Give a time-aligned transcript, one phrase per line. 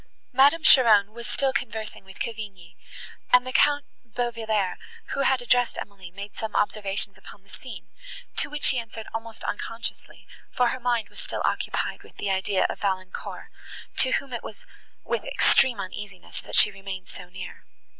[0.33, 2.73] Madame Cheron was still conversing with Cavigni;
[3.31, 4.77] and the Count Bauvillers,
[5.13, 7.85] who had addressed Emily, made some observations upon the scene,
[8.35, 12.65] to which she answered almost unconsciously, for her mind was still occupied with the idea
[12.67, 13.49] of Valancourt,
[13.97, 14.65] to whom it was
[15.03, 17.63] with extreme uneasiness that she remained so near.